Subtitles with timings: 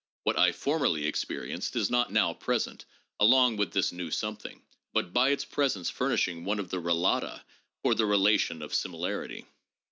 [0.23, 2.85] What I formerly experienced is not now present
[3.19, 4.63] along with this new something,
[4.95, 7.43] and by its presence furnishing one of the' relata'
[7.83, 9.45] for the relation of similarity.